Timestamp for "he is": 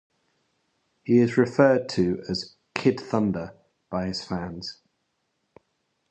1.03-1.37